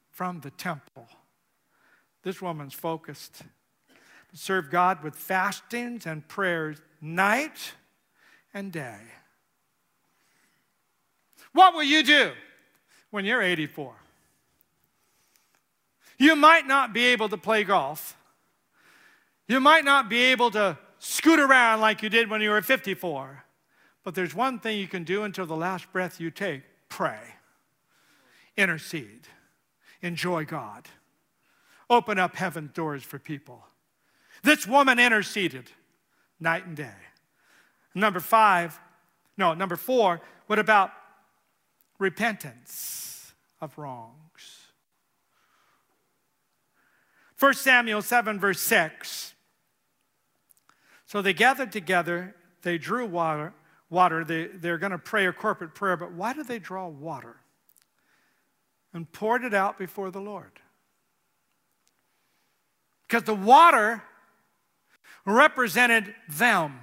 [0.10, 1.10] from the temple.
[2.24, 3.44] This woman's focused.
[4.32, 7.74] To serve God with fastings and prayers night
[8.54, 9.00] and day.
[11.52, 12.32] What will you do
[13.12, 13.94] when you're 84?
[16.18, 18.18] You might not be able to play golf.
[19.48, 23.44] You might not be able to scoot around like you did when you were 54,
[24.04, 27.20] but there's one thing you can do until the last breath you take pray,
[28.58, 29.28] intercede,
[30.02, 30.88] enjoy God,
[31.90, 33.64] open up heaven's doors for people.
[34.44, 35.70] This woman interceded
[36.40, 36.96] night and day.
[37.94, 38.80] Number five,
[39.38, 40.92] no, number four, what about
[42.00, 43.06] repentance?
[43.62, 44.68] of wrongs.
[47.40, 49.34] 1 Samuel 7, verse 6.
[51.16, 53.54] So they gathered together, they drew water,
[53.90, 54.26] water.
[54.26, 57.38] They, they're going to pray a corporate prayer, but why did they draw water?
[58.94, 60.52] And poured it out before the Lord.
[63.08, 64.04] Because the water
[65.26, 66.82] represented them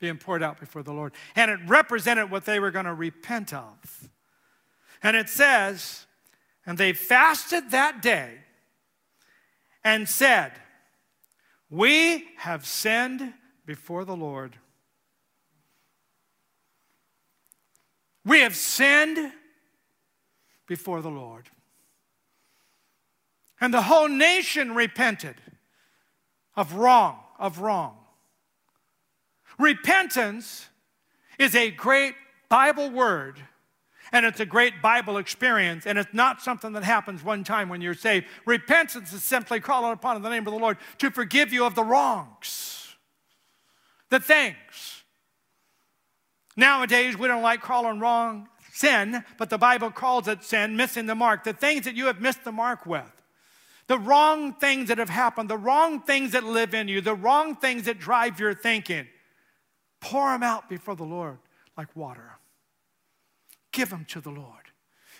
[0.00, 1.14] being poured out before the Lord.
[1.34, 4.10] And it represented what they were going to repent of.
[5.02, 6.04] And it says,
[6.66, 8.34] and they fasted that day
[9.82, 10.52] and said,
[11.70, 13.32] We have sinned
[13.64, 14.56] before the Lord.
[18.24, 19.32] We have sinned
[20.66, 21.48] before the Lord.
[23.60, 25.36] And the whole nation repented
[26.56, 27.96] of wrong, of wrong.
[29.58, 30.68] Repentance
[31.38, 32.14] is a great
[32.48, 33.40] Bible word
[34.12, 37.80] and it's a great Bible experience, and it's not something that happens one time when
[37.80, 38.26] you're saved.
[38.44, 41.84] Repentance is simply calling upon the name of the Lord to forgive you of the
[41.84, 42.96] wrongs,
[44.08, 45.04] the things.
[46.56, 51.14] Nowadays, we don't like calling wrong sin, but the Bible calls it sin, missing the
[51.14, 51.44] mark.
[51.44, 53.10] The things that you have missed the mark with,
[53.86, 57.56] the wrong things that have happened, the wrong things that live in you, the wrong
[57.56, 59.06] things that drive your thinking,
[60.00, 61.38] pour them out before the Lord
[61.76, 62.39] like water.
[63.72, 64.70] Give them to the Lord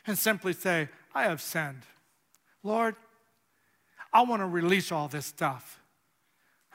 [0.07, 1.83] and simply say, I have sinned.
[2.63, 2.97] Lord,
[4.13, 5.81] I want to release all this stuff.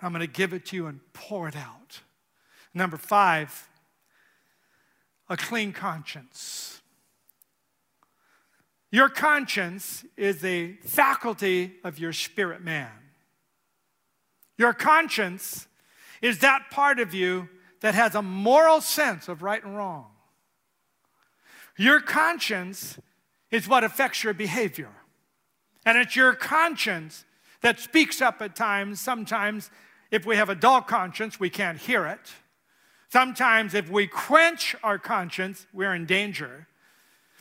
[0.01, 2.01] I'm going to give it to you and pour it out.
[2.73, 3.69] Number five,
[5.29, 6.81] a clean conscience.
[8.91, 12.91] Your conscience is a faculty of your spirit man.
[14.57, 15.67] Your conscience
[16.21, 17.49] is that part of you
[17.81, 20.14] that has a moral sense of right and wrong.
[21.77, 22.97] Your conscience
[23.51, 24.89] is what affects your behavior.
[25.85, 27.25] And it's your conscience
[27.61, 28.99] that speaks up at times.
[28.99, 29.69] Sometimes,
[30.11, 32.19] if we have a dull conscience, we can't hear it.
[33.09, 36.67] Sometimes, if we quench our conscience, we're in danger.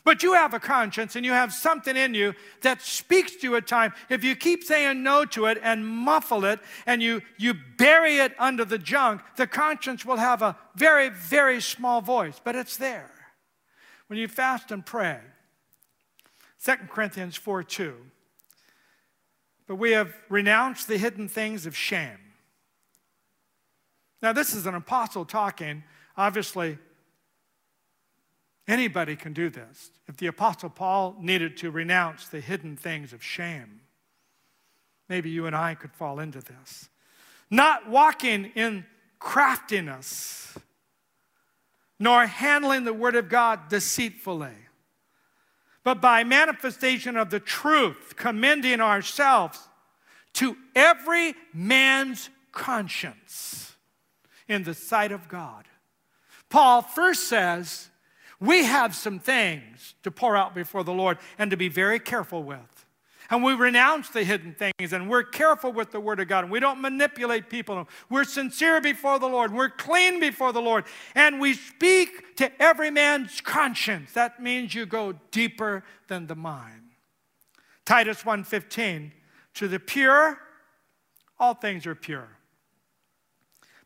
[0.05, 3.57] But you have a conscience and you have something in you that speaks to you
[3.57, 3.95] at times.
[4.11, 8.35] If you keep saying no to it and muffle it and you, you bury it
[8.39, 13.11] under the junk, the conscience will have a very, very small voice, but it's there
[14.15, 15.19] when you fast and pray.
[16.65, 17.97] 2 Corinthians 4 2.
[19.67, 22.21] But we have renounced the hidden things of shame.
[24.23, 25.83] Now, this is an apostle talking.
[26.17, 26.79] Obviously,
[28.69, 29.91] anybody can do this.
[30.07, 33.81] If the apostle Paul needed to renounce the hidden things of shame,
[35.09, 36.89] maybe you and I could fall into this.
[37.51, 38.87] Not walking in
[39.19, 40.57] craftiness
[42.05, 44.53] nor handling the word of God deceitfully,
[45.85, 49.59] but by manifestation of the truth, commending ourselves
[50.35, 53.75] to every man's conscience
[54.49, 55.65] in the sight of God.
[56.51, 57.89] Paul first says,
[58.39, 62.43] we have some things to pour out before the Lord and to be very careful
[62.43, 62.74] with.
[63.31, 66.45] And we renounce the hidden things and we're careful with the Word of God.
[66.45, 67.89] And we don't manipulate people.
[68.11, 69.53] We're sincere before the Lord.
[69.53, 70.85] We're clean before the Lord.
[71.15, 74.13] And we speak to every man's conscience.
[74.13, 76.83] That means you go deeper than the mind.
[77.85, 79.13] Titus 1:15
[79.55, 80.41] to the pure
[81.39, 82.29] all things are pure.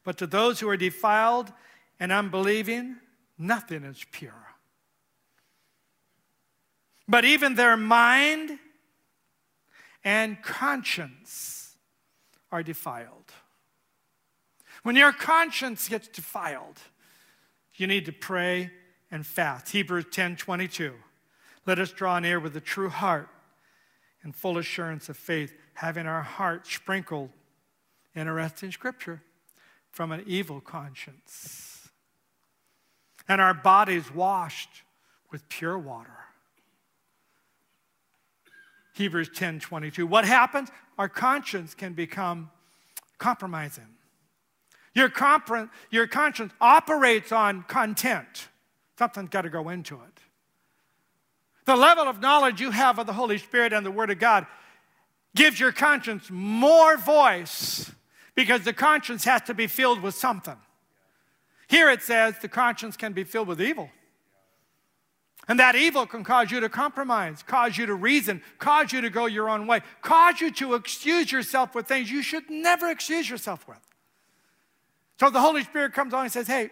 [0.05, 1.53] But to those who are defiled
[1.99, 2.97] and unbelieving
[3.37, 4.55] nothing is pure.
[7.07, 8.59] But even their mind
[10.09, 11.77] and conscience
[12.51, 13.31] are defiled.
[14.83, 16.79] When your conscience gets defiled,
[17.75, 18.71] you need to pray
[19.11, 19.69] and fast.
[19.69, 20.95] Hebrews 10 22.
[21.67, 23.29] Let us draw near with a true heart
[24.23, 27.29] and full assurance of faith, having our hearts sprinkled,
[28.17, 29.21] interesting scripture,
[29.91, 31.91] from an evil conscience,
[33.29, 34.85] and our bodies washed
[35.31, 36.28] with pure water.
[38.99, 40.07] Hebrews 10 22.
[40.07, 40.71] What happens?
[40.99, 42.51] Our conscience can become
[43.19, 43.87] compromising.
[44.95, 45.13] Your,
[45.91, 48.49] your conscience operates on content.
[48.99, 50.21] Something's got to go into it.
[51.67, 54.47] The level of knowledge you have of the Holy Spirit and the Word of God
[55.37, 57.93] gives your conscience more voice
[58.35, 60.57] because the conscience has to be filled with something.
[61.69, 63.91] Here it says the conscience can be filled with evil.
[65.49, 69.09] And that evil can cause you to compromise, cause you to reason, cause you to
[69.09, 73.29] go your own way, cause you to excuse yourself with things you should never excuse
[73.29, 73.79] yourself with.
[75.19, 76.71] So the Holy Spirit comes on and says, Hey,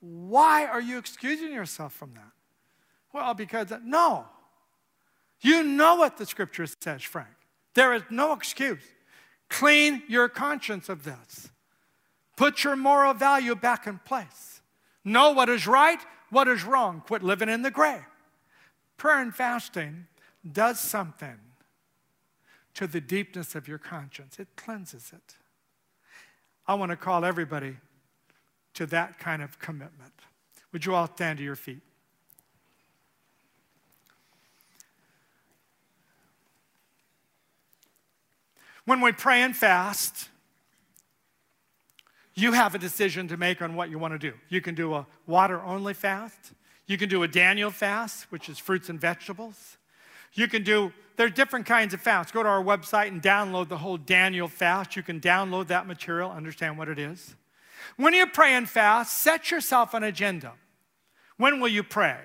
[0.00, 2.30] why are you excusing yourself from that?
[3.12, 4.26] Well, because, no,
[5.40, 7.28] You know what the scripture says, Frank.
[7.74, 8.82] There is no excuse.
[9.50, 11.50] Clean your conscience of this.
[12.36, 14.62] Put your moral value back in place.
[15.04, 15.98] Know what is right,
[16.34, 17.02] what is wrong.
[17.06, 18.00] Quit living in the gray.
[18.96, 20.06] Prayer and fasting
[20.50, 21.38] does something
[22.74, 25.36] to the deepness of your conscience, it cleanses it.
[26.66, 27.76] I want to call everybody
[28.74, 30.12] to that kind of commitment.
[30.72, 31.82] Would you all stand to your feet?
[38.84, 40.28] When we pray and fast,
[42.34, 44.36] you have a decision to make on what you want to do.
[44.48, 46.52] You can do a water only fast.
[46.86, 49.78] You can do a Daniel fast, which is fruits and vegetables.
[50.34, 52.32] You can do, there are different kinds of fasts.
[52.32, 54.96] Go to our website and download the whole Daniel fast.
[54.96, 57.36] You can download that material, understand what it is.
[57.96, 60.54] When you pray and fast, set yourself an agenda.
[61.36, 62.18] When will you pray?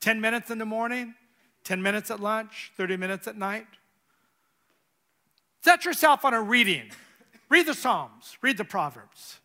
[0.00, 1.14] 10 minutes in the morning?
[1.62, 2.72] 10 minutes at lunch?
[2.76, 3.66] 30 minutes at night?
[5.62, 6.90] Set yourself on a reading.
[7.48, 9.38] Read the Psalms, read the Proverbs.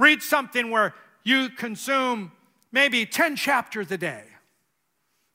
[0.00, 0.94] Read something where
[1.24, 2.32] you consume
[2.72, 4.24] maybe 10 chapters a day.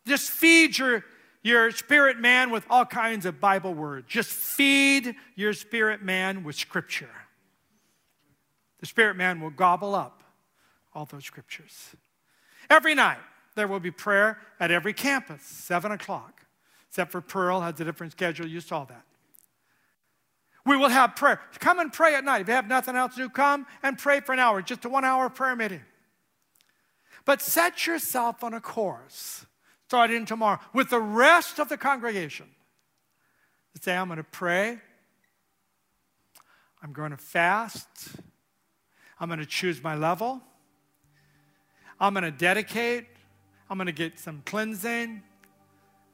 [0.08, 1.06] Just feed your,
[1.44, 4.08] your spirit man with all kinds of Bible words.
[4.10, 7.12] Just feed your spirit man with scripture.
[8.80, 10.24] The spirit man will gobble up
[10.96, 11.92] all those scriptures.
[12.68, 13.20] Every night,
[13.54, 16.42] there will be prayer at every campus, 7 o'clock.
[16.90, 18.48] Except for Pearl, has a different schedule.
[18.48, 19.06] You saw that.
[20.66, 21.40] We will have prayer.
[21.60, 22.42] Come and pray at night.
[22.42, 24.90] If you have nothing else to do, come and pray for an hour, just a
[24.90, 25.82] one hour prayer meeting.
[27.24, 29.46] But set yourself on a course
[29.88, 32.48] starting tomorrow with the rest of the congregation.
[33.82, 34.80] Say, I'm going to pray.
[36.82, 37.88] I'm going to fast.
[39.20, 40.42] I'm going to choose my level.
[42.00, 43.06] I'm going to dedicate.
[43.70, 45.22] I'm going to get some cleansing.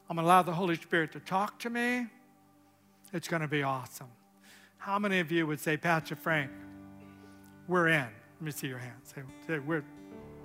[0.10, 2.08] I'm going to allow the Holy Spirit to talk to me.
[3.14, 4.08] It's going to be awesome.
[4.82, 6.50] How many of you would say, Pastor Frank,
[7.68, 8.00] we're in?
[8.00, 8.96] Let me see your hand.
[9.04, 9.84] Say, say we're,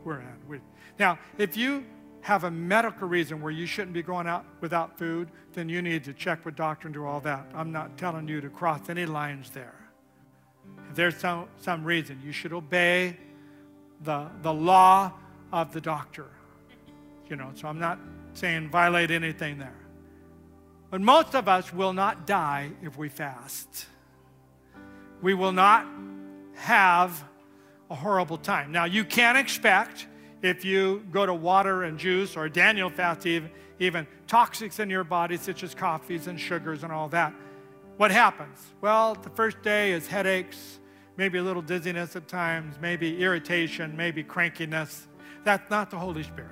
[0.05, 0.37] we're in.
[0.47, 0.61] we
[0.99, 1.87] Now, if you
[2.21, 6.05] have a medical reason where you shouldn't be going out without food, then you need
[6.05, 7.47] to check with doctor and do all that.
[7.55, 9.81] I'm not telling you to cross any lines there.
[10.91, 13.17] If there's some, some reason, you should obey
[14.03, 15.15] the, the law
[15.51, 16.27] of the doctor.
[17.31, 17.99] You know, so I'm not
[18.35, 19.81] saying violate anything there.
[20.91, 23.87] But most of us will not die if we fast
[25.23, 25.87] we will not
[26.55, 27.25] have
[27.91, 28.73] a horrible time.
[28.73, 30.07] Now, you can expect
[30.43, 35.05] if you go to water and juice or Daniel fast, even, even toxics in your
[35.05, 37.33] body, such as coffees and sugars and all that.
[37.97, 38.59] What happens?
[38.81, 40.81] Well, the first day is headaches,
[41.17, 45.07] maybe a little dizziness at times, maybe irritation, maybe crankiness.
[45.45, 46.51] That's not the Holy Spirit.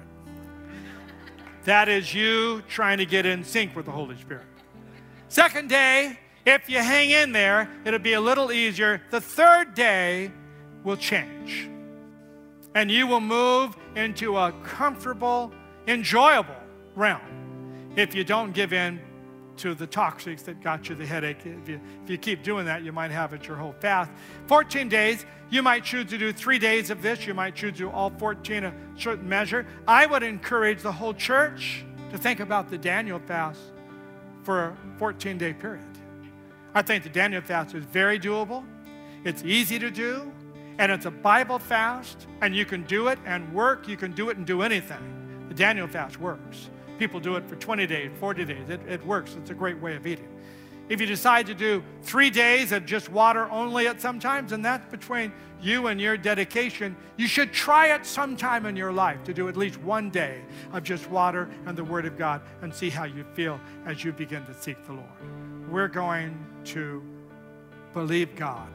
[1.65, 4.47] That is you trying to get in sync with the Holy Spirit.
[5.29, 9.01] Second day, if you hang in there, it'll be a little easier.
[9.11, 10.31] The third day
[10.83, 11.69] will change.
[12.75, 15.53] And you will move into a comfortable,
[15.87, 16.57] enjoyable
[16.95, 17.21] realm
[17.97, 19.01] if you don't give in
[19.57, 21.39] to the toxics that got you the headache.
[21.45, 24.11] If you, if you keep doing that, you might have it your whole fast.
[24.47, 27.27] 14 days, you might choose to do three days of this.
[27.27, 29.67] You might choose to do all 14 a certain measure.
[29.87, 33.61] I would encourage the whole church to think about the Daniel fast
[34.43, 35.94] for a 14 day period.
[36.75, 38.65] I think the Daniel fast is very doable.
[39.25, 40.31] It's easy to do,
[40.79, 43.87] and it's a Bible fast, and you can do it and work.
[43.89, 45.47] You can do it and do anything.
[45.49, 46.71] The Daniel fast works.
[46.99, 48.69] People do it for 20 days, 40 days.
[48.69, 49.37] It, it works.
[49.37, 50.29] It's a great way of eating.
[50.89, 54.65] If you decide to do three days of just water only at some times, and
[54.65, 59.33] that's between you and your dedication, you should try it sometime in your life to
[59.33, 62.91] do at least one day of just water and the Word of God and see
[62.91, 65.09] how you feel as you begin to seek the Lord
[65.75, 67.03] we're going to
[67.93, 68.69] believe God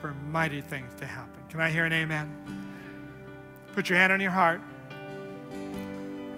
[0.00, 1.42] for mighty things to happen.
[1.48, 2.30] Can I hear an amen?
[3.74, 4.60] Put your hand on your heart.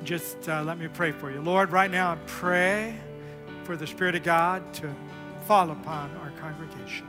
[0.04, 1.40] Just uh, let me pray for you.
[1.40, 2.94] Lord, right now I pray
[3.64, 4.94] for the Spirit of God to
[5.46, 7.06] fall upon our congregation.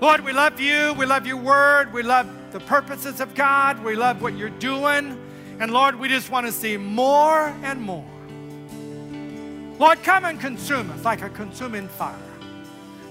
[0.00, 0.94] Lord, we love you.
[0.94, 1.92] We love your word.
[1.92, 3.82] We love the purposes of God.
[3.82, 5.20] We love what you're doing.
[5.60, 8.04] And Lord, we just want to see more and more
[9.78, 12.16] Lord, come and consume us like a consuming fire.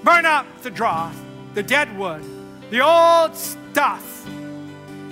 [0.03, 1.15] Burn up the dross,
[1.53, 2.23] the dead wood,
[2.69, 4.27] the old stuff.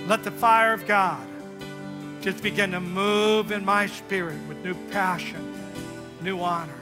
[0.06, 1.26] Let the fire of God
[2.20, 5.54] just begin to move in my spirit with new passion,
[6.20, 6.81] new honor.